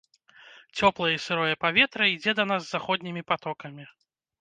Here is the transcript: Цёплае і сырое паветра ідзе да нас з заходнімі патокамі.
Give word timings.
Цёплае 0.79 1.09
і 1.17 1.19
сырое 1.27 1.53
паветра 1.67 2.03
ідзе 2.15 2.37
да 2.43 2.49
нас 2.55 2.61
з 2.67 2.75
заходнімі 2.75 3.21
патокамі. 3.33 3.83